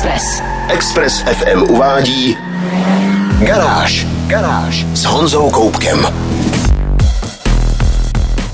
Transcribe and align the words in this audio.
Express. 0.00 0.42
Express 0.68 1.20
FM 1.20 1.62
uvádí 1.62 2.36
Garáž. 3.38 4.06
Garáž 4.26 4.86
s 4.94 5.04
Honzou 5.04 5.50
Koupkem. 5.50 6.06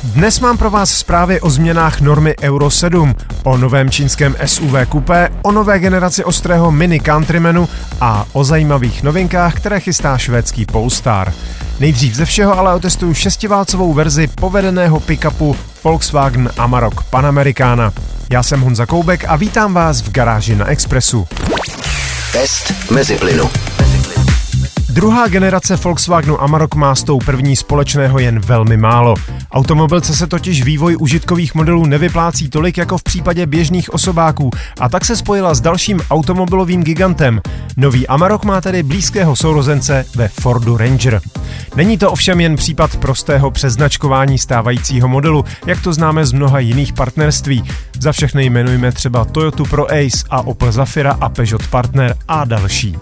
Dnes 0.04 0.40
mám 0.40 0.58
pro 0.58 0.71
vás 0.71 0.90
zprávy 0.90 1.40
o 1.40 1.51
změnách 1.51 2.01
normy 2.01 2.35
Euro 2.42 2.71
7, 2.71 3.14
o 3.44 3.56
novém 3.56 3.90
čínském 3.90 4.37
SUV 4.46 4.74
kupé, 4.88 5.28
o 5.42 5.53
nové 5.53 5.78
generaci 5.78 6.24
ostrého 6.24 6.71
mini 6.71 7.01
Countrymanu 7.01 7.69
a 8.01 8.24
o 8.33 8.44
zajímavých 8.44 9.03
novinkách, 9.03 9.54
které 9.54 9.81
chystá 9.81 10.19
švédský 10.19 10.67
Polestar. 10.67 11.33
Nejdřív 11.81 12.15
ze 12.15 12.24
všeho 12.24 12.58
ale 12.58 12.74
otestuju 12.74 13.15
šestiválcovou 13.15 13.92
verzi 13.92 14.28
povedeného 14.40 15.01
pickupu 15.01 15.56
Volkswagen 15.85 16.51
Amarok 16.56 17.02
Panamericana. 17.02 17.92
Já 18.30 18.43
jsem 18.43 18.61
Honza 18.61 18.87
Koubek 18.87 19.24
a 19.29 19.37
vítám 19.37 19.74
vás 19.74 20.01
v 20.01 20.11
garáži 20.11 20.56
na 20.56 20.66
Expressu. 20.66 21.29
Test 22.33 22.91
mezi 22.91 23.19
plynu. 23.19 23.51
Druhá 24.96 25.28
generace 25.28 25.77
Volkswagenu 25.77 26.42
Amarok 26.42 26.74
má 26.74 26.95
s 26.95 27.02
tou 27.02 27.18
první 27.18 27.56
společného 27.56 28.18
jen 28.18 28.38
velmi 28.38 28.77
málo. 28.77 29.14
Automobilce 29.52 30.14
se 30.14 30.27
totiž 30.27 30.62
vývoj 30.64 30.96
užitkových 31.00 31.55
modelů 31.55 31.86
nevyplácí 31.86 32.50
tolik 32.50 32.78
jako 32.78 32.98
v 32.98 33.02
případě 33.02 33.46
běžných 33.46 33.95
osobáků 33.95 34.50
a 34.80 34.88
tak 34.88 35.05
se 35.05 35.16
spojila 35.16 35.55
s 35.55 35.60
dalším 35.60 36.00
automobilovým 36.10 36.82
gigantem. 36.82 37.41
Nový 37.77 38.06
Amarok 38.06 38.45
má 38.45 38.60
tedy 38.60 38.82
blízkého 38.82 39.36
sourozence 39.36 40.05
ve 40.14 40.28
Fordu 40.28 40.77
Ranger. 40.77 41.20
Není 41.74 41.98
to 41.98 42.10
ovšem 42.10 42.41
jen 42.41 42.56
případ 42.56 42.97
prostého 42.97 43.50
přeznačkování 43.50 44.38
stávajícího 44.38 45.08
modelu, 45.08 45.44
jak 45.66 45.83
to 45.83 45.92
známe 45.92 46.27
z 46.27 46.33
mnoha 46.33 46.58
jiných 46.58 46.92
partnerství. 46.92 47.64
Za 48.00 48.12
všechny 48.12 48.44
jmenujeme 48.44 48.92
třeba 48.92 49.24
Toyota 49.24 49.64
Pro 49.64 49.86
Ace 49.91 50.27
a 50.30 50.47
Opel 50.47 50.72
Zafira 50.72 51.16
a 51.20 51.28
Peugeot 51.28 51.66
Partner 51.66 52.16
a 52.28 52.44
další. 52.44 52.97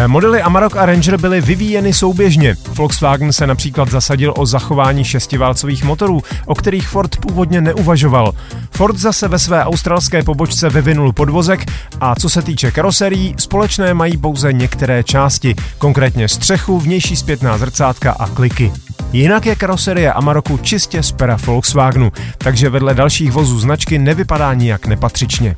Eh, 0.00 0.08
modely 0.08 0.42
Amarok 0.42 0.76
a 0.76 0.86
Ranger 0.86 1.16
byly 1.20 1.40
vyvíjeny 1.40 1.92
souběžně. 1.92 2.56
Volkswagen 2.74 3.32
se 3.32 3.46
například 3.46 3.90
zasadil 3.90 4.34
o 4.36 4.46
zachování 4.46 5.04
šestiválcových 5.04 5.84
motorů, 5.84 6.22
o 6.46 6.54
kterých 6.54 6.88
Ford 6.88 7.16
původně 7.16 7.60
neuvažoval. 7.60 8.34
Ford 8.70 8.96
zase 8.96 9.28
ve 9.28 9.38
své 9.38 9.64
australské 9.64 10.22
pobočce 10.22 10.70
vyvinul 10.70 11.12
podvozek 11.12 11.72
a 12.00 12.14
co 12.14 12.30
se 12.30 12.42
týče 12.42 12.70
karoserií, 12.70 13.34
společné 13.38 13.94
mají 13.94 14.16
pouze 14.16 14.52
některé 14.52 15.04
části, 15.04 15.54
konkrétně 15.78 16.28
střechu, 16.28 16.78
vnější 16.78 17.16
zpětná 17.16 17.58
zrcátka 17.58 18.12
a 18.12 18.26
kliky. 18.26 18.72
Jinak 19.12 19.46
je 19.46 19.56
karoserie 19.56 20.12
Amaroku 20.12 20.58
čistě 20.58 21.02
z 21.02 21.12
pera 21.12 21.36
Volkswagenu, 21.46 22.12
takže 22.38 22.68
vedle 22.68 22.94
dalších 22.94 23.32
vozů 23.32 23.60
značky 23.60 23.98
nevypadá 23.98 24.54
nijak 24.54 24.86
nepatřičně. 24.86 25.54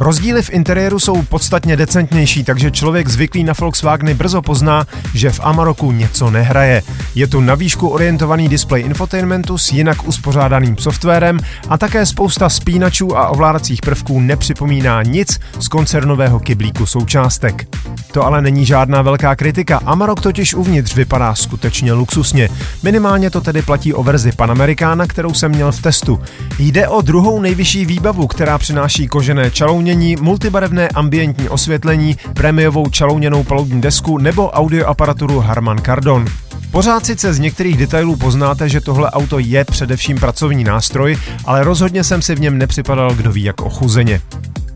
Rozdíly 0.00 0.42
v 0.42 0.50
interiéru 0.50 0.98
jsou 0.98 1.22
podstatně 1.22 1.76
decentnější, 1.76 2.44
takže 2.44 2.70
člověk 2.70 3.08
zvyklý 3.08 3.44
na 3.44 3.52
Volkswageny 3.60 4.14
brzo 4.14 4.42
pozná, 4.42 4.86
že 5.14 5.30
v 5.30 5.40
Amaroku 5.42 5.92
něco 5.92 6.30
nehraje. 6.30 6.82
Je 7.14 7.26
tu 7.26 7.40
na 7.40 7.54
výšku 7.54 7.88
orientovaný 7.88 8.48
displej 8.48 8.82
infotainmentu 8.82 9.58
s 9.58 9.72
jinak 9.72 10.08
uspořádaným 10.08 10.76
softwarem 10.78 11.38
a 11.68 11.78
také 11.78 12.06
spousta 12.06 12.48
spínačů 12.48 13.16
a 13.16 13.28
ovládacích 13.28 13.80
prvků 13.80 14.20
nepřipomíná 14.20 15.02
nic 15.02 15.40
z 15.60 15.68
koncernového 15.68 16.40
kyblíku 16.40 16.86
součástek. 16.86 17.68
To 18.12 18.26
ale 18.26 18.42
není 18.42 18.66
žádná 18.66 19.02
velká 19.02 19.36
kritika, 19.36 19.80
Amarok 19.84 20.20
totiž 20.20 20.54
uvnitř 20.54 20.94
vypadá 20.94 21.34
skutečně 21.34 21.92
luxusně. 21.92 22.48
Minimálně 22.82 23.30
to 23.30 23.40
tedy 23.40 23.62
platí 23.62 23.94
o 23.94 24.02
verzi 24.02 24.32
Panamericana, 24.32 25.06
kterou 25.06 25.34
jsem 25.34 25.50
měl 25.50 25.72
v 25.72 25.82
testu. 25.82 26.20
Jde 26.58 26.88
o 26.88 27.00
druhou 27.00 27.40
nejvyšší 27.40 27.86
výbavu, 27.86 28.26
která 28.26 28.58
přináší 28.58 29.08
kožené 29.08 29.50
čalounění, 29.84 30.16
multibarevné 30.16 30.88
ambientní 30.88 31.48
osvětlení, 31.48 32.16
prémiovou 32.34 32.90
čalouněnou 32.90 33.44
palubní 33.44 33.80
desku 33.80 34.18
nebo 34.18 34.50
audioaparaturu 34.50 35.40
Harman 35.40 35.78
Kardon. 35.78 36.24
Pořád 36.70 37.06
sice 37.06 37.34
z 37.34 37.38
některých 37.38 37.76
detailů 37.76 38.16
poznáte, 38.16 38.68
že 38.68 38.80
tohle 38.80 39.10
auto 39.10 39.38
je 39.38 39.64
především 39.64 40.18
pracovní 40.18 40.64
nástroj, 40.64 41.16
ale 41.44 41.64
rozhodně 41.64 42.04
jsem 42.04 42.22
si 42.22 42.34
v 42.34 42.40
něm 42.40 42.58
nepřipadal 42.58 43.14
kdo 43.14 43.32
ví 43.32 43.42
jak 43.42 43.60
ochuzeně. 43.60 44.20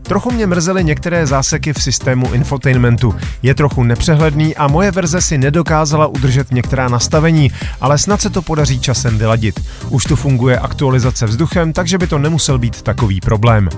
Trochu 0.09 0.31
mě 0.31 0.47
mrzely 0.47 0.83
některé 0.83 1.25
záseky 1.25 1.73
v 1.73 1.83
systému 1.83 2.33
infotainmentu. 2.33 3.15
Je 3.43 3.55
trochu 3.55 3.83
nepřehledný 3.83 4.55
a 4.55 4.67
moje 4.67 4.91
verze 4.91 5.21
si 5.21 5.37
nedokázala 5.37 6.07
udržet 6.07 6.51
některá 6.51 6.89
nastavení, 6.89 7.51
ale 7.81 7.97
snad 7.97 8.21
se 8.21 8.29
to 8.29 8.41
podaří 8.41 8.79
časem 8.79 9.17
vyladit. 9.17 9.59
Už 9.89 10.03
tu 10.03 10.15
funguje 10.15 10.59
aktualizace 10.59 11.25
vzduchem, 11.25 11.73
takže 11.73 11.97
by 11.97 12.07
to 12.07 12.17
nemusel 12.19 12.59
být 12.59 12.81
takový 12.81 13.21
problém. 13.21 13.69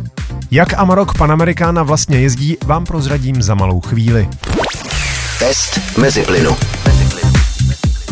Jak 0.52 0.74
Amarok 0.74 1.18
Panamericana 1.18 1.84
vlastně 1.84 2.20
jezdí, 2.20 2.58
vám 2.66 2.86
prozradím 2.86 3.42
za 3.42 3.56
malou 3.56 3.82
chvíli. 3.82 4.30
Test 5.40 5.98
mezi 5.98 6.22
plynu. 6.22 6.58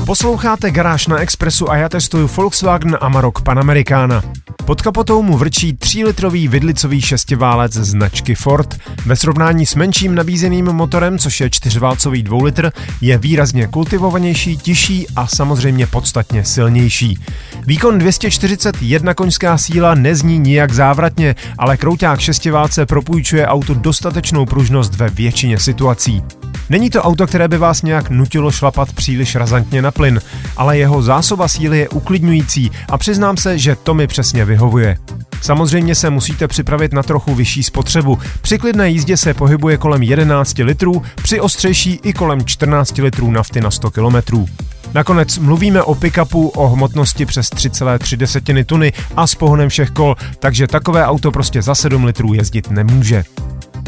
Posloucháte 0.09 0.72
Garáž 0.72 1.08
na 1.08 1.18
Expressu 1.18 1.72
a 1.72 1.78
já 1.78 1.90
testuju 1.90 2.28
Volkswagen 2.28 2.97
Amarok 3.02 3.42
Panamericana. 3.42 4.24
Pod 4.66 4.81
kapotou 4.81 5.22
mu 5.22 5.38
vrčí 5.38 5.74
3-litrový 5.74 6.47
vidlicový 6.47 7.02
šestiválec 7.02 7.74
značky 7.74 8.36
Ford. 8.36 8.80
Ve 9.06 9.16
srovnání 9.16 9.66
s 9.66 9.75
menším 9.75 10.16
nabízeným 10.16 10.66
motorem, 10.66 11.20
což 11.20 11.42
je 11.42 11.50
čtyřválcový 11.50 12.24
2 12.24 12.44
litr, 12.44 12.72
je 13.02 13.18
výrazně 13.18 13.68
kultivovanější, 13.68 14.58
tižší 14.58 15.08
a 15.16 15.28
samozřejmě 15.28 15.88
podstatně 15.88 16.46
silnější. 16.46 17.20
Výkon 17.66 17.97
241 17.97 19.14
koňská 19.14 19.58
síla 19.58 19.96
nezní 19.96 20.40
nijak 20.40 20.74
závratně, 20.74 21.36
ale 21.58 21.78
krouták 21.78 22.20
šestiválce 22.20 22.86
propůjčuje 22.86 23.47
autu 23.47 23.74
dostatečnou 23.74 24.46
pružnost 24.46 24.96
ve 24.96 25.09
většině 25.09 25.59
situací. 25.59 26.24
Není 26.69 26.90
to 26.90 27.02
auto, 27.02 27.28
které 27.28 27.47
by 27.47 27.57
vás 27.57 27.81
nějak 27.81 28.09
nutilo 28.09 28.52
šlapat 28.52 28.94
příliš 28.94 29.35
razantně 29.35 29.81
na 29.81 29.91
plyn, 29.91 30.22
ale 30.57 30.78
jeho 30.78 31.02
zásoba 31.02 31.47
síly 31.47 31.80
je 31.80 31.90
uklidňující 31.90 32.72
a 32.90 32.97
přiznám 32.97 33.38
se, 33.38 33.57
že 33.57 33.75
to 33.75 33.94
mi 33.94 34.07
přesně 34.07 34.46
vyhovuje. 34.46 34.97
Samozřejmě 35.41 35.96
se 35.96 36.09
musíte 36.09 36.47
připravit 36.47 36.94
na 36.94 37.03
trochu 37.03 37.35
vyšší 37.35 37.63
spotřebu. 37.63 38.19
Při 38.41 38.58
klidné 38.58 38.90
jízdě 38.90 39.18
se 39.18 39.34
pohybuje 39.34 39.78
kolem 39.78 40.03
11 40.03 40.58
litrů, 40.58 41.02
při 41.16 41.41
ostřejší 41.41 42.00
i 42.03 42.13
kolem 42.13 42.46
14 42.46 42.97
litrů 42.97 43.31
nafty 43.31 43.62
na 43.62 43.72
100 43.72 43.91
kilometrů. 43.91 44.47
Nakonec 44.94 45.38
mluvíme 45.38 45.84
o 45.84 45.96
pickupu 45.96 46.47
o 46.47 46.68
hmotnosti 46.68 47.25
přes 47.25 47.50
3,3 47.50 48.66
tuny 48.66 48.94
a 49.16 49.28
s 49.28 49.35
pohonem 49.35 49.69
všech 49.69 49.90
kol, 49.90 50.16
takže 50.40 50.68
takové 50.68 51.06
auto 51.06 51.31
prostě 51.31 51.62
za 51.62 51.75
7 51.75 52.03
litrů 52.03 52.34
jezdit 52.34 52.72
nemůže. 52.72 53.24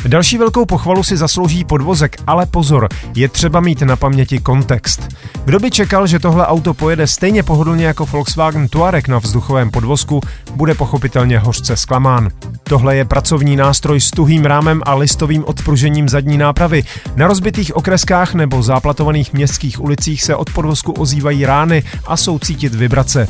Další 0.07 0.37
velkou 0.37 0.65
pochvalu 0.65 1.03
si 1.03 1.17
zaslouží 1.17 1.63
podvozek, 1.63 2.17
ale 2.27 2.45
pozor, 2.45 2.87
je 3.15 3.29
třeba 3.29 3.59
mít 3.59 3.81
na 3.81 3.95
paměti 3.95 4.39
kontext. 4.39 5.07
Kdo 5.45 5.59
by 5.59 5.71
čekal, 5.71 6.07
že 6.07 6.19
tohle 6.19 6.47
auto 6.47 6.73
pojede 6.73 7.07
stejně 7.07 7.43
pohodlně 7.43 7.85
jako 7.85 8.05
Volkswagen 8.05 8.67
Touareg 8.67 9.07
na 9.07 9.19
vzduchovém 9.19 9.71
podvozku, 9.71 10.21
bude 10.55 10.75
pochopitelně 10.75 11.39
hořce 11.39 11.77
zklamán. 11.77 12.29
Tohle 12.63 12.95
je 12.95 13.05
pracovní 13.05 13.55
nástroj 13.55 14.01
s 14.01 14.11
tuhým 14.11 14.45
rámem 14.45 14.81
a 14.85 14.95
listovým 14.95 15.45
odpružením 15.45 16.09
zadní 16.09 16.37
nápravy. 16.37 16.83
Na 17.15 17.27
rozbitých 17.27 17.75
okreskách 17.75 18.33
nebo 18.33 18.63
záplatovaných 18.63 19.33
městských 19.33 19.81
ulicích 19.81 20.23
se 20.23 20.35
od 20.35 20.53
podvozku 20.53 20.91
ozývají 20.91 21.45
rány 21.45 21.83
a 22.07 22.17
jsou 22.17 22.39
cítit 22.39 22.75
vibrace. 22.75 23.27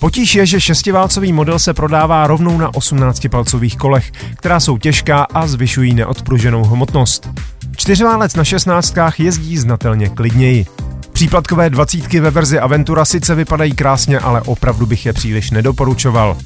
Potíž 0.00 0.34
je, 0.34 0.46
že 0.46 0.60
šestiválcový 0.60 1.32
model 1.32 1.58
se 1.58 1.74
prodává 1.74 2.26
rovnou 2.26 2.58
na 2.58 2.70
18-palcových 2.70 3.76
kolech, 3.76 4.12
která 4.36 4.60
jsou 4.60 4.78
těžká 4.78 5.22
a 5.22 5.46
zvyšují 5.46 5.94
neodpruženou 5.94 6.64
hmotnost. 6.64 7.28
Čtyřválec 7.76 8.34
na 8.36 8.44
šestnáctkách 8.44 9.20
jezdí 9.20 9.58
znatelně 9.58 10.08
klidněji. 10.08 10.66
Příplatkové 11.12 11.70
dvacítky 11.70 12.20
ve 12.20 12.30
verzi 12.30 12.58
Aventura 12.58 13.04
sice 13.04 13.34
vypadají 13.34 13.72
krásně, 13.72 14.18
ale 14.18 14.40
opravdu 14.40 14.86
bych 14.86 15.06
je 15.06 15.12
příliš 15.12 15.50
nedoporučoval. 15.50 16.36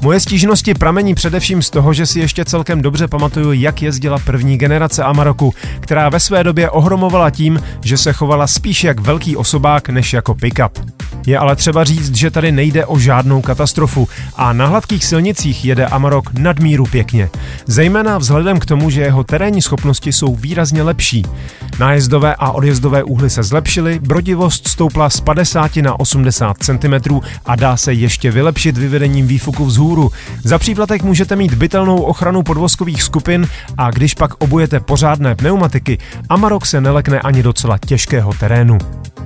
Moje 0.00 0.20
stížnosti 0.20 0.74
pramení 0.74 1.14
především 1.14 1.62
z 1.62 1.70
toho, 1.70 1.92
že 1.92 2.06
si 2.06 2.20
ještě 2.20 2.44
celkem 2.44 2.82
dobře 2.82 3.08
pamatuju, 3.08 3.52
jak 3.52 3.82
jezdila 3.82 4.18
první 4.18 4.58
generace 4.58 5.04
Amaroku, 5.04 5.54
která 5.80 6.08
ve 6.08 6.20
své 6.20 6.44
době 6.44 6.70
ohromovala 6.70 7.30
tím, 7.30 7.62
že 7.84 7.98
se 7.98 8.12
chovala 8.12 8.46
spíš 8.46 8.84
jak 8.84 9.00
velký 9.00 9.36
osobák 9.36 9.88
než 9.88 10.12
jako 10.12 10.34
pickup. 10.34 11.01
Je 11.26 11.38
ale 11.38 11.56
třeba 11.56 11.84
říct, 11.84 12.14
že 12.14 12.30
tady 12.30 12.52
nejde 12.52 12.86
o 12.86 12.98
žádnou 12.98 13.42
katastrofu 13.42 14.08
a 14.36 14.52
na 14.52 14.66
hladkých 14.66 15.04
silnicích 15.04 15.64
jede 15.64 15.86
Amarok 15.86 16.32
nadmíru 16.38 16.84
pěkně. 16.86 17.28
Zejména 17.66 18.18
vzhledem 18.18 18.58
k 18.58 18.66
tomu, 18.66 18.90
že 18.90 19.00
jeho 19.00 19.24
terénní 19.24 19.62
schopnosti 19.62 20.12
jsou 20.12 20.36
výrazně 20.36 20.82
lepší. 20.82 21.26
Nájezdové 21.78 22.34
a 22.38 22.50
odjezdové 22.50 23.02
úhly 23.02 23.30
se 23.30 23.42
zlepšily, 23.42 23.98
brodivost 23.98 24.68
stoupla 24.68 25.10
z 25.10 25.20
50 25.20 25.76
na 25.76 26.00
80 26.00 26.56
cm 26.60 27.20
a 27.46 27.56
dá 27.56 27.76
se 27.76 27.92
ještě 27.92 28.30
vylepšit 28.30 28.78
vyvedením 28.78 29.26
výfuku 29.26 29.64
vzhůru. 29.64 30.10
Za 30.44 30.58
příplatek 30.58 31.02
můžete 31.02 31.36
mít 31.36 31.54
bytelnou 31.54 32.02
ochranu 32.02 32.42
podvozkových 32.42 33.02
skupin 33.02 33.46
a 33.78 33.90
když 33.90 34.14
pak 34.14 34.34
obujete 34.38 34.80
pořádné 34.80 35.34
pneumatiky, 35.34 35.98
Amarok 36.28 36.66
se 36.66 36.80
nelekne 36.80 37.20
ani 37.20 37.42
docela 37.42 37.78
těžkého 37.78 38.32
terénu. 38.32 38.78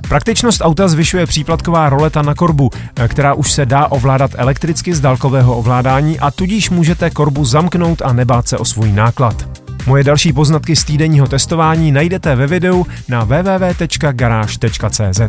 Praktičnost 0.07 0.61
auta 0.61 0.87
zvyšuje 0.87 1.25
příplatková 1.25 1.76
roleta 1.85 2.21
na 2.21 2.35
korbu, 2.35 2.69
která 3.07 3.33
už 3.33 3.51
se 3.51 3.65
dá 3.65 3.87
ovládat 3.87 4.31
elektricky 4.37 4.95
z 4.95 4.99
dálkového 4.99 5.57
ovládání 5.57 6.19
a 6.19 6.31
tudíž 6.31 6.69
můžete 6.69 7.09
korbu 7.09 7.45
zamknout 7.45 8.01
a 8.01 8.13
nebát 8.13 8.47
se 8.47 8.57
o 8.57 8.65
svůj 8.65 8.91
náklad. 8.91 9.49
Moje 9.87 10.03
další 10.03 10.33
poznatky 10.33 10.75
z 10.75 10.83
týdenního 10.83 11.27
testování 11.27 11.91
najdete 11.91 12.35
ve 12.35 12.47
videu 12.47 12.85
na 13.07 13.23
www.garage.cz. 13.23 15.21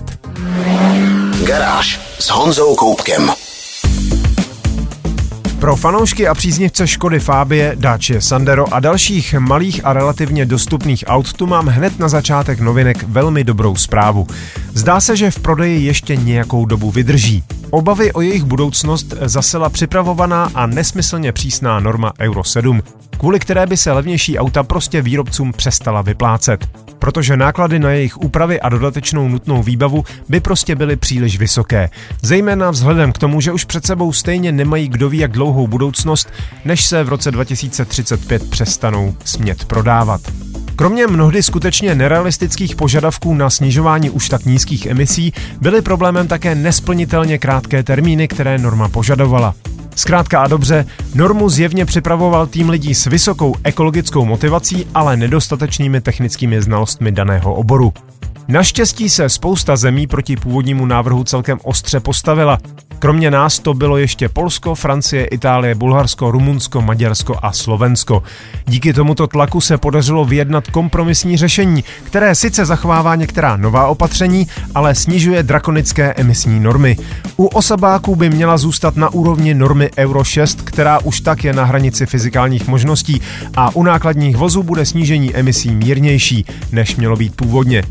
Garáž 1.47 2.00
s 2.19 2.31
Honzou 2.31 2.75
Koupkem. 2.75 3.31
Pro 5.60 5.76
fanoušky 5.76 6.28
a 6.28 6.34
příznivce 6.34 6.87
Škody 6.87 7.20
Fabie, 7.20 7.72
Dacia 7.75 8.20
Sandero 8.20 8.75
a 8.75 8.81
dalších 8.81 9.34
malých 9.34 9.81
a 9.84 9.93
relativně 9.93 10.46
dostupných 10.46 11.05
aut 11.06 11.32
tu 11.32 11.46
mám 11.46 11.66
hned 11.66 11.99
na 11.99 12.08
začátek 12.08 12.60
novinek 12.60 13.05
velmi 13.08 13.44
dobrou 13.44 13.76
zprávu. 13.76 14.26
Zdá 14.75 15.00
se, 15.00 15.16
že 15.16 15.31
v 15.31 15.38
prodeji 15.38 15.84
ještě 15.84 16.16
nějakou 16.16 16.66
dobu 16.66 16.90
vydrží. 16.90 17.44
Obavy 17.70 18.12
o 18.12 18.20
jejich 18.20 18.44
budoucnost 18.44 19.14
zasela 19.20 19.69
připravovaná 19.69 20.50
a 20.55 20.66
nesmyslně 20.66 21.32
přísná 21.32 21.81
norma 21.81 22.12
Euro 22.20 22.44
7, 22.44 22.82
kvůli 23.19 23.38
které 23.38 23.66
by 23.66 23.76
se 23.76 23.93
levnější 23.93 24.38
auta 24.38 24.62
prostě 24.62 25.02
výrobcům 25.02 25.52
přestala 25.52 26.02
vyplácet. 26.02 26.69
Protože 26.99 27.37
náklady 27.37 27.78
na 27.78 27.90
jejich 27.90 28.19
úpravy 28.19 28.60
a 28.60 28.69
dodatečnou 28.69 29.28
nutnou 29.28 29.62
výbavu 29.62 30.05
by 30.28 30.40
prostě 30.40 30.75
byly 30.75 30.96
příliš 30.96 31.38
vysoké. 31.38 31.90
Zejména 32.22 32.70
vzhledem 32.70 33.12
k 33.12 33.19
tomu, 33.19 33.40
že 33.40 33.52
už 33.52 33.64
před 33.64 33.87
sebou 33.87 34.12
stejně 34.12 34.52
nemají 34.52 34.88
kdo 34.88 35.08
ví 35.08 35.19
jak 35.19 35.32
dlouhou 35.49 35.67
budoucnost, 35.67 36.29
než 36.65 36.85
se 36.85 37.05
v 37.05 37.09
roce 37.09 37.31
2035 37.31 38.50
přestanou 38.50 39.15
smět 39.25 39.65
prodávat. 39.65 40.21
Kromě 40.77 41.06
mnohdy 41.06 41.43
skutečně 41.43 41.95
nerealistických 41.95 42.77
požadavků 42.77 43.35
na 43.35 43.50
snižování 43.50 44.11
už 44.11 44.29
tak 44.29 44.45
nízkých 44.45 44.87
emisí 44.87 45.33
byly 45.61 45.83
problémem 45.83 46.29
také 46.29 46.55
nesplnitelně 46.55 47.39
krátké 47.39 47.83
termíny, 47.83 48.29
které 48.29 48.59
norma 48.59 48.89
požadovala. 48.89 49.55
Zkrátka 49.97 50.43
a 50.43 50.49
dobře, 50.49 50.87
normu 51.15 51.49
zjevně 51.49 51.85
připravoval 51.85 52.47
tým 52.47 52.69
lidí 52.69 52.94
s 52.94 53.06
vysokou 53.06 53.55
ekologickou 53.65 54.25
motivací, 54.25 54.87
ale 54.94 55.17
nedostatečnými 55.17 56.01
technickými 56.01 56.62
znalostmi 56.62 57.12
daného 57.12 57.55
oboru. 57.55 57.93
Naštěstí 58.49 59.09
se 59.09 59.29
spousta 59.29 59.77
zemí 59.77 60.06
proti 60.06 60.37
původnímu 60.37 60.87
návrhu 60.87 61.25
celkem 61.25 61.59
ostře 61.62 62.01
postavila. 62.01 62.59
Kromě 62.99 63.31
nás 63.31 63.59
to 63.59 63.75
bylo 63.75 63.97
ještě 63.97 64.29
Polsko, 64.29 64.75
Francie, 64.75 65.25
Itálie, 65.25 65.75
Bulharsko, 65.75 66.31
Rumunsko, 66.31 66.83
Maďarsko 66.83 67.37
a 67.43 67.53
Slovensko. 67.53 68.23
Díky 68.67 68.93
tomuto 68.93 69.27
tlaku 69.27 69.61
se 69.61 69.79
podařilo 69.79 70.25
vyjednat 70.25 70.71
kompromisní 70.71 71.37
řešení, 71.37 71.85
které 72.05 72.35
sice 72.35 72.65
zachovává 72.65 73.15
některá 73.15 73.56
nová 73.56 73.87
opatření, 73.87 74.47
ale 74.75 74.95
snižuje 74.95 75.43
drakonické 75.43 76.12
emisní 76.12 76.61
normy. 76.61 76.97
U 77.37 77.47
osobáků 77.47 78.17
by 78.17 78.31
měla 78.31 78.59
zůstat 78.59 78.97
na 78.97 79.12
úrovni 79.12 79.55
normy 79.55 79.91
Euro 79.99 80.25
6, 80.25 80.62
která 80.62 80.99
už 80.99 81.21
tak 81.21 81.44
je 81.44 81.53
na 81.53 81.65
hranici 81.65 82.06
fyzikálních 82.06 82.69
možností 82.69 83.21
a 83.56 83.77
u 83.77 83.83
nákladních 83.83 84.37
vozů 84.37 84.62
bude 84.62 84.87
snížení 84.87 85.37
emisí 85.37 85.71
mírnější, 85.75 86.44
než 86.73 86.97
mělo 86.97 87.17
být 87.17 87.37
původně. 87.37 87.83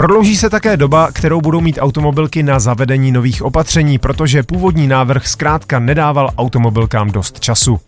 Prodlouží 0.00 0.36
se 0.36 0.50
také 0.50 0.76
doba, 0.76 1.08
kterou 1.12 1.40
budou 1.40 1.60
mít 1.60 1.78
automobilky 1.80 2.42
na 2.42 2.60
zavedení 2.60 3.12
nových 3.12 3.42
opatření, 3.42 3.98
protože 3.98 4.42
původní 4.42 4.86
návrh 4.86 5.28
zkrátka 5.28 5.78
nedával 5.78 6.30
automobilkám 6.38 7.10
dost 7.10 7.40
času. 7.40 7.80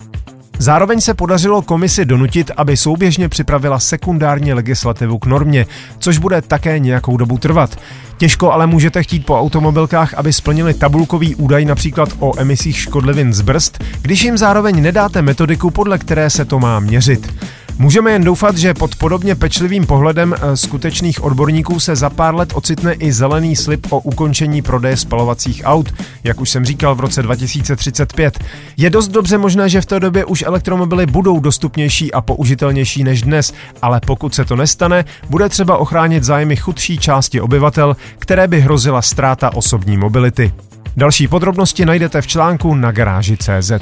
Zároveň 0.59 1.01
se 1.01 1.15
podařilo 1.15 1.63
komisi 1.63 2.05
donutit, 2.05 2.51
aby 2.57 2.77
souběžně 2.77 3.29
připravila 3.29 3.79
sekundární 3.79 4.53
legislativu 4.53 5.19
k 5.19 5.27
normě, 5.27 5.67
což 5.99 6.19
bude 6.19 6.43
také 6.43 6.79
nějakou 6.79 7.17
dobu 7.17 7.39
trvat. 7.39 7.79
Těžko 8.17 8.53
ale 8.53 8.67
můžete 8.67 9.03
chtít 9.03 9.27
po 9.27 9.41
automobilkách, 9.41 10.15
aby 10.15 10.33
splnili 10.33 10.75
tabulkový 10.75 11.35
údaj 11.35 11.65
například 11.65 12.09
o 12.19 12.41
emisích 12.41 12.77
škodlivin 12.77 13.33
z 13.33 13.41
brzd, 13.41 13.85
když 14.03 14.23
jim 14.23 14.39
zároveň 14.39 14.83
nedáte 14.83 15.23
metodiku, 15.23 15.71
podle 15.71 15.99
které 15.99 16.31
se 16.31 16.45
to 16.45 16.59
má 16.59 16.81
měřit. 16.81 17.35
Můžeme 17.83 18.13
jen 18.13 18.25
doufat, 18.25 18.57
že 18.57 18.75
pod 18.75 18.97
podobně 18.97 19.35
pečlivým 19.35 19.87
pohledem 19.87 20.35
eh, 20.35 20.57
skutečných 20.57 21.25
odborníků 21.25 21.81
se 21.81 21.97
za 21.97 22.11
pár 22.11 22.35
let 22.35 22.53
ocitne 22.55 22.93
i 22.93 23.13
zelený 23.13 23.57
slib 23.57 23.87
o 23.91 23.99
ukončení 23.99 24.63
prodeje 24.63 24.97
spalovacích 24.97 25.63
aut, 25.65 25.95
jak 26.25 26.41
už 26.41 26.51
jsem 26.51 26.65
říkal 26.65 26.95
v 26.95 27.01
roce 27.01 27.23
2035. 27.23 28.39
Je 28.77 28.91
dost 28.91 29.09
dobře 29.09 29.39
možné, 29.39 29.69
že 29.69 29.81
v 29.81 29.87
té 29.87 30.01
době 30.01 30.25
už 30.25 30.43
elektromobily 30.47 31.07
budou 31.07 31.41
dostupnější 31.41 32.13
a 32.13 32.21
použitelnější 32.21 33.05
než 33.05 33.23
dnes, 33.23 33.53
ale 33.83 34.01
pokud 34.07 34.35
se 34.35 34.45
to 34.45 34.57
nestane, 34.57 35.05
bude 35.29 35.49
třeba 35.49 35.77
ochránit 35.77 36.25
zájmy 36.25 36.57
chudší 36.57 36.99
části 36.99 37.41
obyvatel, 37.41 37.97
které 38.19 38.49
by 38.49 38.61
hrozila 38.61 39.03
ztráta 39.03 39.55
osobní 39.55 39.97
mobility. 39.97 40.53
Další 40.97 41.29
podrobnosti 41.29 41.87
najdete 41.87 42.23
v 42.23 42.27
článku 42.27 42.75
na 42.75 42.93
garáži.cz. 42.93 43.73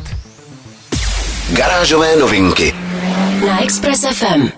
Garážové 1.53 2.17
novinky 2.17 2.75
na 3.47 3.63
Express 3.63 4.01
FM. 4.01 4.49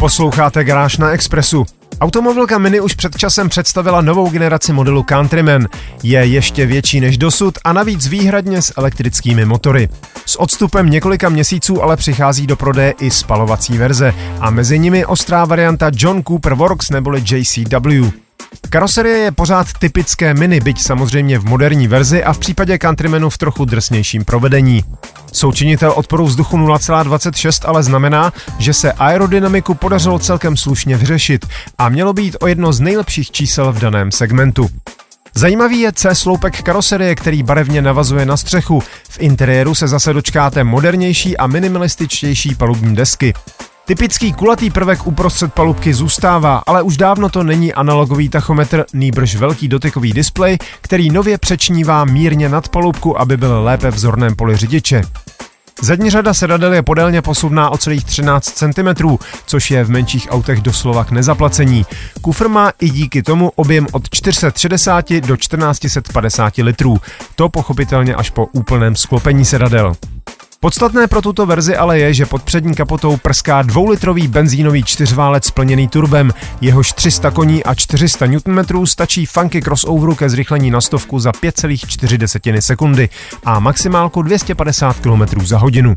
Posloucháte 0.00 0.64
Garáž 0.64 0.96
na 0.96 1.10
Expressu. 1.10 1.66
Automobilka 2.00 2.58
Mini 2.58 2.80
už 2.80 2.94
před 2.94 3.18
časem 3.18 3.48
představila 3.48 4.00
novou 4.00 4.30
generaci 4.30 4.72
modelu 4.72 5.04
Countryman. 5.08 5.66
Je 6.02 6.26
ještě 6.26 6.66
větší 6.66 7.00
než 7.00 7.18
dosud 7.18 7.58
a 7.64 7.72
navíc 7.72 8.06
výhradně 8.06 8.62
s 8.62 8.72
elektrickými 8.76 9.44
motory. 9.44 9.88
S 10.26 10.40
odstupem 10.40 10.90
několika 10.90 11.28
měsíců 11.28 11.82
ale 11.82 11.96
přichází 11.96 12.46
do 12.46 12.56
prodeje 12.56 12.94
i 13.00 13.10
spalovací 13.10 13.78
verze 13.78 14.14
a 14.40 14.50
mezi 14.50 14.78
nimi 14.78 15.06
ostrá 15.06 15.44
varianta 15.44 15.90
John 15.94 16.22
Cooper 16.22 16.54
Works 16.54 16.90
neboli 16.90 17.22
JCW. 17.30 18.25
Karoserie 18.76 19.18
je 19.18 19.32
pořád 19.32 19.66
typické 19.78 20.34
mini, 20.34 20.60
byť 20.60 20.82
samozřejmě 20.82 21.38
v 21.38 21.44
moderní 21.44 21.88
verzi 21.88 22.24
a 22.24 22.32
v 22.32 22.38
případě 22.38 22.78
Countrymanu 22.78 23.30
v 23.30 23.38
trochu 23.38 23.64
drsnějším 23.64 24.24
provedení. 24.24 24.84
Součinitel 25.32 25.92
odporu 25.96 26.26
vzduchu 26.26 26.56
0,26 26.56 27.68
ale 27.68 27.82
znamená, 27.82 28.32
že 28.58 28.74
se 28.74 28.92
aerodynamiku 28.92 29.74
podařilo 29.74 30.18
celkem 30.18 30.56
slušně 30.56 30.96
vyřešit 30.96 31.46
a 31.78 31.88
mělo 31.88 32.12
být 32.12 32.36
o 32.40 32.46
jedno 32.46 32.72
z 32.72 32.80
nejlepších 32.80 33.30
čísel 33.30 33.72
v 33.72 33.78
daném 33.78 34.12
segmentu. 34.12 34.68
Zajímavý 35.34 35.80
je 35.80 35.92
C-sloupek 35.92 36.62
karoserie, 36.62 37.14
který 37.14 37.42
barevně 37.42 37.82
navazuje 37.82 38.26
na 38.26 38.36
střechu. 38.36 38.80
V 39.08 39.20
interiéru 39.20 39.74
se 39.74 39.88
zase 39.88 40.12
dočkáte 40.12 40.64
modernější 40.64 41.36
a 41.36 41.46
minimalističtější 41.46 42.54
palubní 42.54 42.96
desky. 42.96 43.34
Typický 43.86 44.32
kulatý 44.32 44.70
prvek 44.70 45.06
uprostřed 45.06 45.52
palubky 45.52 45.94
zůstává, 45.94 46.62
ale 46.66 46.82
už 46.82 46.96
dávno 46.96 47.28
to 47.28 47.42
není 47.42 47.74
analogový 47.74 48.28
tachometr, 48.28 48.84
nýbrž 48.92 49.36
velký 49.36 49.68
dotykový 49.68 50.12
displej, 50.12 50.58
který 50.80 51.10
nově 51.10 51.38
přečnívá 51.38 52.04
mírně 52.04 52.48
nad 52.48 52.68
palubku, 52.68 53.20
aby 53.20 53.36
byl 53.36 53.62
lépe 53.62 53.90
v 53.90 53.98
zorném 53.98 54.36
poli 54.36 54.56
řidiče. 54.56 55.02
Zadní 55.82 56.10
řada 56.10 56.34
sedadel 56.34 56.74
je 56.74 56.82
podélně 56.82 57.22
posuvná 57.22 57.70
o 57.70 57.78
celých 57.78 58.04
13 58.04 58.50
cm, 58.50 59.16
což 59.46 59.70
je 59.70 59.84
v 59.84 59.90
menších 59.90 60.26
autech 60.30 60.60
doslova 60.60 61.04
k 61.04 61.10
nezaplacení. 61.10 61.86
Kufr 62.20 62.48
má 62.48 62.72
i 62.80 62.90
díky 62.90 63.22
tomu 63.22 63.52
objem 63.56 63.86
od 63.92 64.10
460 64.10 65.12
do 65.12 65.36
1450 65.36 66.56
litrů. 66.58 66.96
To 67.34 67.48
pochopitelně 67.48 68.14
až 68.14 68.30
po 68.30 68.46
úplném 68.46 68.96
sklopení 68.96 69.44
sedadel. 69.44 69.94
Podstatné 70.66 71.06
pro 71.06 71.22
tuto 71.22 71.46
verzi 71.46 71.76
ale 71.76 71.98
je, 71.98 72.14
že 72.14 72.26
pod 72.26 72.42
přední 72.42 72.74
kapotou 72.74 73.16
prská 73.16 73.62
dvoulitrový 73.62 74.28
benzínový 74.28 74.82
čtyřválec 74.82 75.44
splněný 75.44 75.88
turbem. 75.88 76.32
Jehož 76.60 76.92
300 76.92 77.30
koní 77.30 77.64
a 77.64 77.74
400 77.74 78.26
Nm 78.26 78.86
stačí 78.86 79.26
funky 79.26 79.62
crossoveru 79.62 80.14
ke 80.14 80.28
zrychlení 80.28 80.70
na 80.70 80.80
stovku 80.80 81.18
za 81.18 81.30
5,4 81.30 82.60
sekundy 82.60 83.08
a 83.44 83.60
maximálku 83.60 84.22
250 84.22 84.96
km 85.00 85.44
za 85.44 85.58
hodinu. 85.58 85.96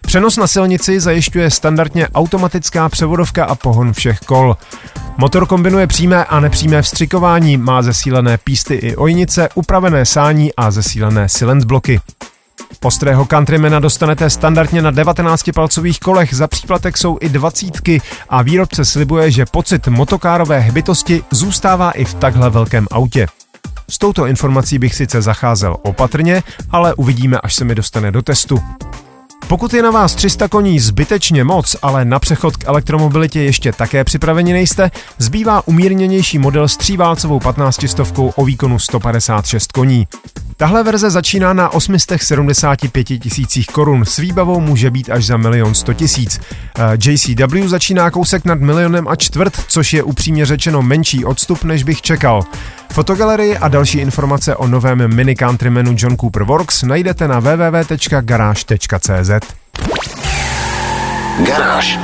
Přenos 0.00 0.36
na 0.36 0.46
silnici 0.46 1.00
zajišťuje 1.00 1.50
standardně 1.50 2.08
automatická 2.08 2.88
převodovka 2.88 3.44
a 3.44 3.54
pohon 3.54 3.92
všech 3.92 4.20
kol. 4.20 4.56
Motor 5.16 5.46
kombinuje 5.46 5.86
přímé 5.86 6.24
a 6.24 6.40
nepřímé 6.40 6.82
vstřikování, 6.82 7.56
má 7.56 7.82
zesílené 7.82 8.38
písty 8.38 8.74
i 8.74 8.96
ojnice, 8.96 9.48
upravené 9.54 10.06
sání 10.06 10.54
a 10.54 10.70
zesílené 10.70 11.28
silent 11.28 11.64
bloky. 11.64 12.00
Ostrého 12.82 13.26
Countrymana 13.26 13.80
dostanete 13.80 14.30
standardně 14.30 14.82
na 14.82 14.92
19-palcových 14.92 15.98
kolech, 15.98 16.34
za 16.34 16.48
příplatek 16.48 16.98
jsou 16.98 17.18
i 17.20 17.28
dvacítky 17.28 18.00
a 18.28 18.42
výrobce 18.42 18.84
slibuje, 18.84 19.30
že 19.30 19.46
pocit 19.46 19.88
motokárové 19.88 20.60
hbitosti 20.60 21.22
zůstává 21.30 21.90
i 21.90 22.04
v 22.04 22.14
takhle 22.14 22.50
velkém 22.50 22.86
autě. 22.90 23.26
S 23.90 23.98
touto 23.98 24.26
informací 24.26 24.78
bych 24.78 24.94
sice 24.94 25.22
zacházel 25.22 25.76
opatrně, 25.82 26.42
ale 26.70 26.94
uvidíme, 26.94 27.38
až 27.38 27.54
se 27.54 27.64
mi 27.64 27.74
dostane 27.74 28.12
do 28.12 28.22
testu. 28.22 28.58
Pokud 29.50 29.74
je 29.74 29.82
na 29.82 29.90
vás 29.90 30.14
300 30.14 30.48
koní 30.48 30.80
zbytečně 30.80 31.44
moc, 31.44 31.76
ale 31.82 32.04
na 32.04 32.18
přechod 32.18 32.56
k 32.56 32.64
elektromobilitě 32.66 33.40
ještě 33.40 33.72
také 33.72 34.04
připraveni 34.04 34.52
nejste, 34.52 34.90
zbývá 35.18 35.68
umírněnější 35.68 36.38
model 36.38 36.68
s 36.68 36.76
tříválcovou 36.76 37.40
15 37.40 37.88
stovkou 37.88 38.28
o 38.36 38.44
výkonu 38.44 38.78
156 38.78 39.72
koní. 39.72 40.08
Tahle 40.56 40.82
verze 40.82 41.10
začíná 41.10 41.52
na 41.52 41.68
875 41.68 43.04
tisících 43.04 43.66
korun, 43.66 44.04
s 44.04 44.16
výbavou 44.16 44.60
může 44.60 44.90
být 44.90 45.10
až 45.10 45.26
za 45.26 45.36
milion 45.36 45.74
100 45.74 45.94
tisíc. 45.94 46.40
Eh, 46.78 47.10
JCW 47.10 47.68
začíná 47.68 48.10
kousek 48.10 48.44
nad 48.44 48.60
milionem 48.60 49.08
a 49.08 49.16
čtvrt, 49.16 49.64
což 49.68 49.92
je 49.92 50.02
upřímně 50.02 50.46
řečeno 50.46 50.82
menší 50.82 51.24
odstup, 51.24 51.64
než 51.64 51.82
bych 51.82 52.02
čekal. 52.02 52.42
Fotogalerii 52.92 53.56
a 53.58 53.68
další 53.68 53.98
informace 53.98 54.56
o 54.56 54.66
novém 54.66 55.14
mini 55.14 55.36
countrymanu 55.36 55.94
John 55.96 56.16
Cooper 56.16 56.42
Works 56.42 56.82
najdete 56.82 57.28
na 57.28 57.40
www.garage.cz. 57.40 59.30
Garáž. 61.46 61.98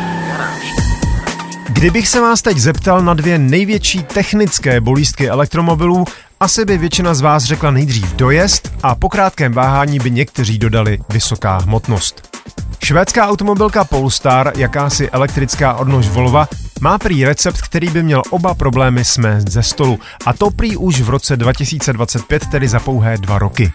Kdybych 1.68 2.08
se 2.08 2.20
vás 2.20 2.42
teď 2.42 2.58
zeptal 2.58 3.02
na 3.02 3.14
dvě 3.14 3.38
největší 3.38 4.02
technické 4.02 4.80
bolístky 4.80 5.28
elektromobilů, 5.28 6.04
asi 6.40 6.64
by 6.64 6.78
většina 6.78 7.14
z 7.14 7.20
vás 7.20 7.44
řekla 7.44 7.70
nejdřív 7.70 8.14
dojezd 8.14 8.72
a 8.82 8.94
po 8.94 9.08
krátkém 9.08 9.52
váhání 9.52 9.98
by 9.98 10.10
někteří 10.10 10.58
dodali 10.58 10.98
vysoká 11.08 11.58
hmotnost. 11.58 12.36
Švédská 12.84 13.28
automobilka 13.28 13.84
Polestar, 13.84 14.52
jakási 14.56 15.10
elektrická 15.10 15.74
odnož 15.74 16.08
Volva, 16.08 16.48
má 16.80 16.98
prý 16.98 17.24
recept, 17.24 17.60
který 17.60 17.88
by 17.88 18.02
měl 18.02 18.22
oba 18.30 18.54
problémy 18.54 19.04
smést 19.04 19.48
ze 19.48 19.62
stolu. 19.62 19.98
A 20.26 20.32
to 20.32 20.50
prý 20.50 20.76
už 20.76 21.00
v 21.00 21.10
roce 21.10 21.36
2025, 21.36 22.46
tedy 22.46 22.68
za 22.68 22.80
pouhé 22.80 23.18
dva 23.18 23.38
roky. 23.38 23.72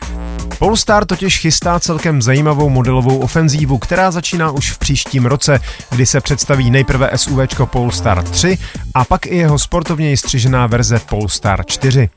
Polestar 0.59 1.05
totiž 1.05 1.39
chystá 1.39 1.79
celkem 1.79 2.21
zajímavou 2.21 2.69
modelovou 2.69 3.19
ofenzívu, 3.19 3.77
která 3.77 4.11
začíná 4.11 4.51
už 4.51 4.71
v 4.71 4.79
příštím 4.79 5.25
roce, 5.25 5.59
kdy 5.89 6.05
se 6.05 6.21
představí 6.21 6.71
nejprve 6.71 7.09
SUV 7.15 7.39
Polestar 7.65 8.23
3 8.23 8.57
a 8.93 9.05
pak 9.05 9.25
i 9.25 9.37
jeho 9.37 9.59
sportovně 9.59 10.17
střižená 10.17 10.67
verze 10.67 10.99
Polestar 10.99 11.65
4. 11.65 12.09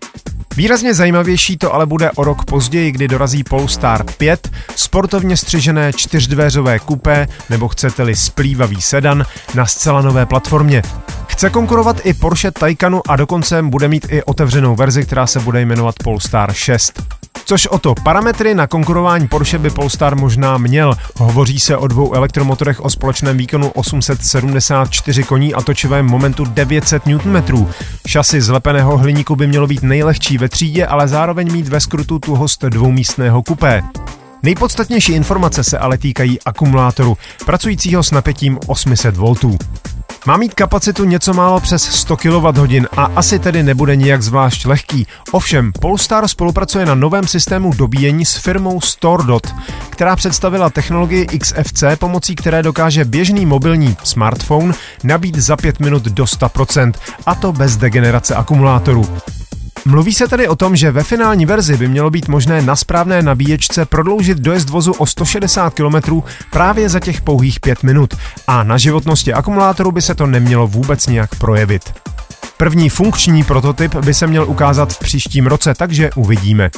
Výrazně 0.56 0.94
zajímavější 0.94 1.56
to 1.56 1.75
ale 1.75 1.87
bude 1.87 2.11
o 2.11 2.25
rok 2.25 2.44
později, 2.44 2.92
kdy 2.92 3.08
dorazí 3.08 3.44
Polestar 3.44 4.04
5, 4.18 4.50
sportovně 4.76 5.37
střižené 5.37 5.92
čtyřdveřové 5.92 6.78
kupé 6.78 7.28
nebo 7.50 7.68
chcete-li 7.68 8.16
splývavý 8.16 8.82
sedan 8.82 9.25
na 9.54 9.66
zcela 9.66 10.02
nové 10.02 10.26
platformě. 10.26 10.82
Chce 11.26 11.50
konkurovat 11.50 12.00
i 12.04 12.14
Porsche 12.14 12.50
Taycanu 12.50 13.02
a 13.08 13.16
dokonce 13.16 13.62
bude 13.62 13.88
mít 13.88 14.06
i 14.11 14.23
otevřenou 14.23 14.76
verzi, 14.76 15.02
která 15.02 15.26
se 15.26 15.40
bude 15.40 15.61
jmenovat 15.61 15.94
Polestar 16.04 16.52
6. 16.52 17.02
Což 17.44 17.66
o 17.66 17.78
to 17.78 17.94
parametry 17.94 18.54
na 18.54 18.66
konkurování 18.66 19.28
Porsche 19.28 19.58
by 19.58 19.70
Polestar 19.70 20.16
možná 20.16 20.58
měl. 20.58 20.94
Hovoří 21.16 21.61
se 21.61 21.76
o 21.76 21.87
dvou 21.87 22.14
elektromotorech 22.14 22.80
o 22.80 22.90
společném 22.90 23.37
výkonu 23.37 23.68
874 23.68 25.23
koní 25.23 25.54
a 25.54 25.62
točivém 25.62 26.06
momentu 26.06 26.44
900 26.44 27.06
Nm. 27.06 27.66
Šasy 28.06 28.40
z 28.40 28.49
lepeného 28.49 28.99
hliníku 28.99 29.37
by 29.37 29.46
mělo 29.46 29.66
být 29.66 29.82
nejlehčí 29.82 30.38
ve 30.38 30.49
třídě, 30.49 30.87
ale 30.87 31.08
zároveň 31.08 31.52
mít 31.52 31.68
ve 31.68 31.80
skrutu 31.80 32.18
tuhost 32.18 32.64
dvoumístného 32.64 33.42
kupé. 33.42 33.82
Nejpodstatnější 34.42 35.12
informace 35.12 35.64
se 35.64 35.78
ale 35.78 35.99
týkají 35.99 36.42
akumulátoru, 36.42 37.16
pracujícího 37.46 38.02
s 38.02 38.11
napětím 38.11 38.58
800 38.66 39.16
V. 39.16 39.34
Má 40.26 40.36
mít 40.36 40.54
kapacitu 40.54 41.04
něco 41.04 41.34
málo 41.34 41.60
přes 41.60 41.82
100 41.82 42.16
kWh 42.16 42.86
a 42.96 43.04
asi 43.16 43.38
tedy 43.38 43.62
nebude 43.62 43.96
nijak 43.96 44.22
zvlášť 44.22 44.66
lehký. 44.66 45.06
Ovšem, 45.32 45.72
Polestar 45.80 46.28
spolupracuje 46.28 46.86
na 46.86 46.94
novém 46.94 47.26
systému 47.26 47.72
dobíjení 47.76 48.24
s 48.24 48.36
firmou 48.36 48.80
StoreDot, 48.80 49.54
která 49.90 50.16
představila 50.16 50.70
technologii 50.70 51.26
XFC, 51.26 51.84
pomocí 51.98 52.34
které 52.34 52.62
dokáže 52.62 53.04
běžný 53.04 53.46
mobilní 53.46 53.96
smartphone 54.04 54.74
nabít 55.02 55.36
za 55.36 55.56
5 55.56 55.80
minut 55.80 56.02
do 56.02 56.24
100%, 56.24 56.92
a 57.26 57.34
to 57.34 57.52
bez 57.52 57.76
degenerace 57.76 58.34
akumulátoru. 58.34 59.08
Mluví 59.86 60.14
se 60.14 60.28
tedy 60.28 60.48
o 60.48 60.56
tom, 60.56 60.76
že 60.76 60.90
ve 60.90 61.02
finální 61.02 61.46
verzi 61.46 61.76
by 61.76 61.88
mělo 61.88 62.10
být 62.10 62.28
možné 62.28 62.62
na 62.62 62.76
správné 62.76 63.22
nabíječce 63.22 63.84
prodloužit 63.84 64.38
dojezd 64.38 64.70
vozu 64.70 64.92
o 64.92 65.06
160 65.06 65.74
km 65.74 66.20
právě 66.50 66.88
za 66.88 67.00
těch 67.00 67.20
pouhých 67.20 67.60
5 67.60 67.82
minut 67.82 68.14
a 68.46 68.62
na 68.62 68.78
životnosti 68.78 69.32
akumulátoru 69.32 69.92
by 69.92 70.02
se 70.02 70.14
to 70.14 70.26
nemělo 70.26 70.66
vůbec 70.66 71.06
nějak 71.06 71.34
projevit. 71.34 71.92
První 72.64 72.88
funkční 72.88 73.44
prototyp 73.44 73.94
by 73.94 74.14
se 74.14 74.26
měl 74.26 74.50
ukázat 74.50 74.92
v 74.92 74.99
příštím 74.99 75.47
roce, 75.47 75.75
takže 75.75 76.11
uvidíme. 76.16 76.71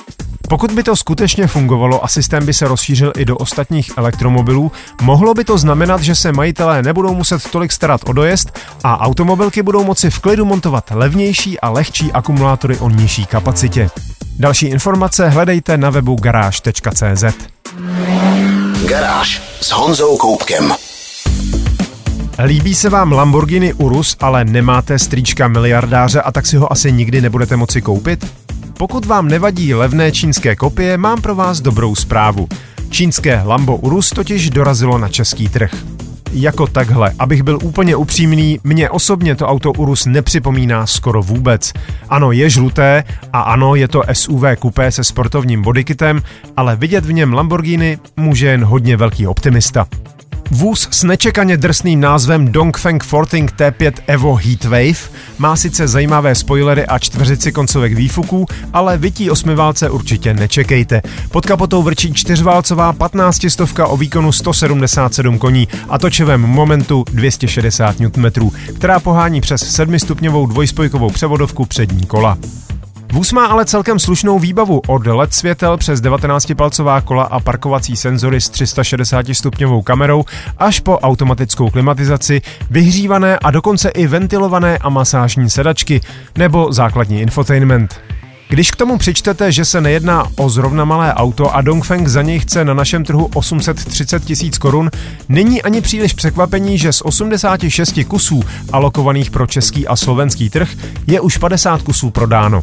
Pokud 0.48 0.70
by 0.70 0.82
to 0.82 0.96
skutečně 0.96 1.46
fungovalo 1.46 2.04
a 2.04 2.08
systém 2.08 2.46
by 2.46 2.52
se 2.52 2.68
rozšířil 2.68 3.12
i 3.16 3.24
do 3.24 3.36
ostatních 3.36 3.90
elektromobilů, 3.96 4.72
mohlo 5.02 5.34
by 5.34 5.44
to 5.44 5.58
znamenat, 5.58 6.00
že 6.00 6.14
se 6.14 6.32
majitelé 6.32 6.82
nebudou 6.82 7.14
muset 7.14 7.50
tolik 7.50 7.72
starat 7.72 8.00
o 8.08 8.12
dojezd 8.12 8.58
a 8.84 9.00
automobilky 9.00 9.62
budou 9.62 9.84
moci 9.84 10.10
v 10.10 10.18
klidu 10.18 10.44
montovat 10.44 10.90
levnější 10.90 11.60
a 11.60 11.70
lehčí 11.70 12.12
akumulátory 12.12 12.78
o 12.78 12.90
nižší 12.90 13.26
kapacitě. 13.26 13.90
Další 14.38 14.66
informace 14.66 15.28
hledejte 15.28 15.76
na 15.76 15.90
webu 15.90 16.16
garáž.cz. 16.16 17.24
Garáž 18.88 19.42
s 19.60 19.70
Honzou 19.70 20.16
Koupkem. 20.16 20.85
Líbí 22.44 22.74
se 22.74 22.90
vám 22.90 23.12
Lamborghini 23.12 23.72
Urus, 23.72 24.16
ale 24.20 24.44
nemáte 24.44 24.98
strýčka 24.98 25.48
miliardáře 25.48 26.20
a 26.20 26.32
tak 26.32 26.46
si 26.46 26.56
ho 26.56 26.72
asi 26.72 26.92
nikdy 26.92 27.20
nebudete 27.20 27.56
moci 27.56 27.82
koupit? 27.82 28.26
Pokud 28.78 29.06
vám 29.06 29.28
nevadí 29.28 29.74
levné 29.74 30.12
čínské 30.12 30.56
kopie, 30.56 30.98
mám 30.98 31.22
pro 31.22 31.34
vás 31.34 31.60
dobrou 31.60 31.94
zprávu. 31.94 32.48
Čínské 32.90 33.42
Lambo 33.44 33.76
Urus 33.76 34.10
totiž 34.10 34.50
dorazilo 34.50 34.98
na 34.98 35.08
český 35.08 35.48
trh. 35.48 35.70
Jako 36.32 36.66
takhle, 36.66 37.12
abych 37.18 37.42
byl 37.42 37.58
úplně 37.62 37.96
upřímný, 37.96 38.60
mně 38.64 38.90
osobně 38.90 39.34
to 39.34 39.46
auto 39.46 39.72
Urus 39.72 40.06
nepřipomíná 40.06 40.86
skoro 40.86 41.22
vůbec. 41.22 41.72
Ano, 42.08 42.32
je 42.32 42.50
žluté 42.50 43.04
a 43.32 43.40
ano, 43.40 43.74
je 43.74 43.88
to 43.88 44.02
SUV 44.12 44.44
kupé 44.58 44.92
se 44.92 45.04
sportovním 45.04 45.62
bodykitem, 45.62 46.22
ale 46.56 46.76
vidět 46.76 47.04
v 47.04 47.12
něm 47.12 47.32
Lamborghini 47.32 47.98
může 48.16 48.46
jen 48.46 48.64
hodně 48.64 48.96
velký 48.96 49.26
optimista. 49.26 49.86
Vůz 50.50 50.88
s 50.90 51.04
nečekaně 51.04 51.56
drsným 51.56 52.00
názvem 52.00 52.52
Dongfeng 52.52 53.04
Forting 53.04 53.52
T5 53.52 53.92
Evo 54.06 54.34
Heatwave 54.34 55.10
má 55.38 55.56
sice 55.56 55.88
zajímavé 55.88 56.34
spoilery 56.34 56.86
a 56.86 56.98
čtveřici 56.98 57.52
koncovek 57.52 57.92
výfuků, 57.94 58.46
ale 58.72 58.98
vytí 58.98 59.30
osmiválce 59.30 59.90
určitě 59.90 60.34
nečekejte. 60.34 61.02
Pod 61.30 61.46
kapotou 61.46 61.82
vrčí 61.82 62.14
čtyřválcová 62.14 62.92
15 62.92 63.46
stovka 63.48 63.86
o 63.86 63.96
výkonu 63.96 64.32
177 64.32 65.38
koní 65.38 65.68
a 65.88 65.98
točivém 65.98 66.40
momentu 66.40 67.04
260 67.12 68.00
Nm, 68.00 68.50
která 68.76 69.00
pohání 69.00 69.40
přes 69.40 69.78
7-stupňovou 69.78 70.46
dvojspojkovou 70.48 71.10
převodovku 71.10 71.64
přední 71.64 72.06
kola. 72.06 72.38
Vůz 73.12 73.32
má 73.32 73.46
ale 73.46 73.64
celkem 73.64 73.98
slušnou 73.98 74.38
výbavu 74.38 74.82
od 74.86 75.06
LED 75.06 75.34
světel 75.34 75.76
přes 75.76 76.00
19-palcová 76.00 77.02
kola 77.02 77.24
a 77.24 77.40
parkovací 77.40 77.96
senzory 77.96 78.40
s 78.40 78.48
360 78.48 79.26
stupňovou 79.32 79.82
kamerou 79.82 80.24
až 80.58 80.80
po 80.80 80.98
automatickou 80.98 81.70
klimatizaci, 81.70 82.42
vyhřívané 82.70 83.38
a 83.38 83.50
dokonce 83.50 83.88
i 83.88 84.06
ventilované 84.06 84.78
a 84.78 84.88
masážní 84.88 85.50
sedačky 85.50 86.00
nebo 86.38 86.72
základní 86.72 87.20
infotainment. 87.20 88.00
Když 88.48 88.70
k 88.70 88.76
tomu 88.76 88.98
přičtete, 88.98 89.52
že 89.52 89.64
se 89.64 89.80
nejedná 89.80 90.26
o 90.36 90.48
zrovna 90.48 90.84
malé 90.84 91.14
auto 91.14 91.54
a 91.54 91.60
Dongfeng 91.60 92.08
za 92.08 92.22
něj 92.22 92.38
chce 92.38 92.64
na 92.64 92.74
našem 92.74 93.04
trhu 93.04 93.30
830 93.34 94.24
tisíc 94.24 94.58
korun, 94.58 94.90
není 95.28 95.62
ani 95.62 95.80
příliš 95.80 96.14
překvapení, 96.14 96.78
že 96.78 96.92
z 96.92 97.02
86 97.02 98.00
kusů 98.08 98.42
alokovaných 98.72 99.30
pro 99.30 99.46
český 99.46 99.86
a 99.86 99.96
slovenský 99.96 100.50
trh 100.50 100.68
je 101.06 101.20
už 101.20 101.36
50 101.36 101.82
kusů 101.82 102.10
prodáno. 102.10 102.62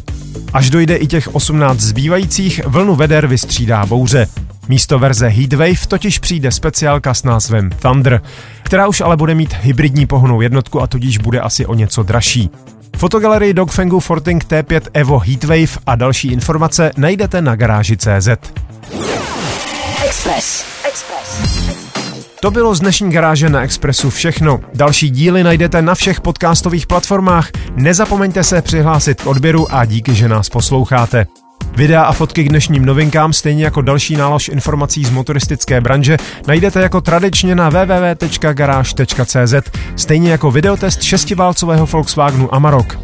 Až 0.52 0.70
dojde 0.70 0.96
i 0.96 1.06
těch 1.06 1.34
18 1.34 1.80
zbývajících, 1.80 2.60
vlnu 2.66 2.94
veder 2.96 3.26
vystřídá 3.26 3.86
bouře. 3.86 4.28
Místo 4.68 4.98
verze 4.98 5.28
Heatwave 5.28 5.86
totiž 5.88 6.18
přijde 6.18 6.50
speciálka 6.50 7.14
s 7.14 7.22
názvem 7.22 7.70
Thunder, 7.70 8.22
která 8.62 8.88
už 8.88 9.00
ale 9.00 9.16
bude 9.16 9.34
mít 9.34 9.54
hybridní 9.60 10.06
pohonou 10.06 10.40
jednotku 10.40 10.82
a 10.82 10.86
tudíž 10.86 11.18
bude 11.18 11.40
asi 11.40 11.66
o 11.66 11.74
něco 11.74 12.02
dražší. 12.02 12.50
Fotogalerii 12.96 13.54
Dogfangu 13.54 14.00
Forting 14.00 14.44
T5 14.44 14.80
Evo 14.92 15.18
Heatwave 15.18 15.78
a 15.86 15.96
další 15.96 16.28
informace 16.32 16.90
najdete 16.96 17.42
na 17.42 17.56
garáži.cz. 17.56 18.28
Express. 20.04 20.64
Express. 20.88 21.64
To 22.40 22.50
bylo 22.50 22.74
z 22.74 22.80
dnešní 22.80 23.10
garáže 23.10 23.48
na 23.48 23.62
Expressu 23.62 24.10
všechno. 24.10 24.60
Další 24.74 25.10
díly 25.10 25.44
najdete 25.44 25.82
na 25.82 25.94
všech 25.94 26.20
podcastových 26.20 26.86
platformách. 26.86 27.50
Nezapomeňte 27.74 28.44
se 28.44 28.62
přihlásit 28.62 29.22
k 29.22 29.26
odběru 29.26 29.74
a 29.74 29.84
díky, 29.84 30.14
že 30.14 30.28
nás 30.28 30.48
posloucháte. 30.48 31.26
Videa 31.76 32.02
a 32.02 32.12
fotky 32.12 32.44
k 32.44 32.48
dnešním 32.48 32.84
novinkám, 32.84 33.32
stejně 33.32 33.64
jako 33.64 33.82
další 33.82 34.16
nálož 34.16 34.48
informací 34.48 35.04
z 35.04 35.10
motoristické 35.10 35.80
branže, 35.80 36.16
najdete 36.46 36.80
jako 36.80 37.00
tradičně 37.00 37.54
na 37.54 37.68
www.garage.cz, 37.68 39.54
stejně 39.96 40.30
jako 40.30 40.50
videotest 40.50 41.02
šestiválcového 41.02 41.86
Volkswagenu 41.86 42.54
Amarok. 42.54 42.98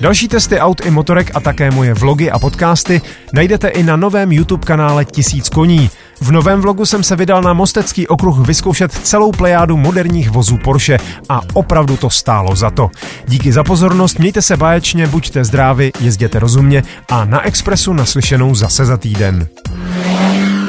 Další 0.00 0.28
testy 0.28 0.58
aut 0.58 0.86
i 0.86 0.90
motorek 0.90 1.30
a 1.34 1.40
také 1.40 1.70
moje 1.70 1.94
vlogy 1.94 2.30
a 2.30 2.38
podcasty 2.38 3.00
najdete 3.32 3.68
i 3.68 3.82
na 3.82 3.96
novém 3.96 4.32
YouTube 4.32 4.66
kanále 4.66 5.04
Tisíc 5.04 5.48
koní. 5.48 5.90
V 6.20 6.32
novém 6.32 6.60
vlogu 6.60 6.86
jsem 6.86 7.02
se 7.02 7.16
vydal 7.16 7.42
na 7.42 7.52
Mostecký 7.52 8.08
okruh 8.08 8.46
vyzkoušet 8.46 8.92
celou 8.92 9.32
plejádu 9.32 9.76
moderních 9.76 10.30
vozů 10.30 10.56
Porsche 10.56 10.98
a 11.28 11.40
opravdu 11.52 11.96
to 11.96 12.10
stálo 12.10 12.56
za 12.56 12.70
to. 12.70 12.90
Díky 13.28 13.52
za 13.52 13.64
pozornost, 13.64 14.18
mějte 14.18 14.42
se 14.42 14.56
báječně, 14.56 15.06
buďte 15.06 15.44
zdraví, 15.44 15.92
jezděte 16.00 16.38
rozumně 16.38 16.82
a 17.10 17.24
na 17.24 17.46
Expressu 17.46 17.92
naslyšenou 17.92 18.54
zase 18.54 18.84
za 18.84 18.96
týden. 18.96 19.46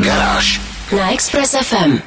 Garáž 0.04 0.62
na 0.98 1.14
Express 1.14 1.56
FM. 1.62 1.98